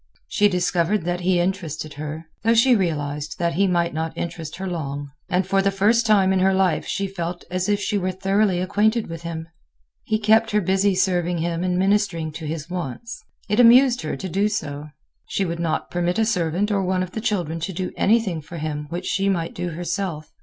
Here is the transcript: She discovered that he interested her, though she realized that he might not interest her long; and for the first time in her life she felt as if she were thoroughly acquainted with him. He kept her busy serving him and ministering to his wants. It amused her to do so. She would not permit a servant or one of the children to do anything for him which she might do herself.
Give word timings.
She 0.27 0.49
discovered 0.49 1.05
that 1.05 1.19
he 1.19 1.39
interested 1.39 1.93
her, 1.93 2.25
though 2.43 2.55
she 2.55 2.75
realized 2.75 3.37
that 3.37 3.53
he 3.53 3.67
might 3.67 3.93
not 3.93 4.17
interest 4.17 4.55
her 4.55 4.65
long; 4.67 5.11
and 5.29 5.45
for 5.45 5.61
the 5.61 5.69
first 5.69 6.07
time 6.07 6.33
in 6.33 6.39
her 6.39 6.55
life 6.55 6.87
she 6.87 7.05
felt 7.05 7.43
as 7.51 7.69
if 7.69 7.79
she 7.79 7.99
were 7.99 8.11
thoroughly 8.11 8.59
acquainted 8.59 9.05
with 9.05 9.21
him. 9.21 9.47
He 10.01 10.17
kept 10.17 10.49
her 10.49 10.59
busy 10.59 10.95
serving 10.95 11.37
him 11.37 11.63
and 11.63 11.77
ministering 11.77 12.31
to 12.31 12.47
his 12.47 12.67
wants. 12.67 13.23
It 13.47 13.59
amused 13.59 14.01
her 14.01 14.17
to 14.17 14.27
do 14.27 14.49
so. 14.49 14.89
She 15.27 15.45
would 15.45 15.59
not 15.59 15.91
permit 15.91 16.17
a 16.17 16.25
servant 16.25 16.71
or 16.71 16.81
one 16.83 17.03
of 17.03 17.11
the 17.11 17.21
children 17.21 17.59
to 17.59 17.71
do 17.71 17.91
anything 17.95 18.41
for 18.41 18.57
him 18.57 18.87
which 18.89 19.05
she 19.05 19.29
might 19.29 19.53
do 19.53 19.69
herself. 19.69 20.33